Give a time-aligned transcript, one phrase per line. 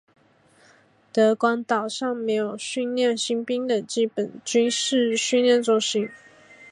[1.13, 6.09] 德光岛上设有训练新兵的基本军事训练中心。